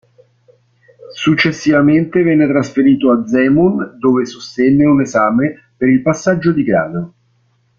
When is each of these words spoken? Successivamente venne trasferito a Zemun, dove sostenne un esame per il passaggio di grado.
Successivamente 1.13 2.23
venne 2.23 2.47
trasferito 2.47 3.11
a 3.11 3.27
Zemun, 3.27 3.97
dove 3.99 4.25
sostenne 4.25 4.83
un 4.85 4.99
esame 5.01 5.73
per 5.77 5.89
il 5.89 6.01
passaggio 6.01 6.51
di 6.51 6.63
grado. 6.63 7.13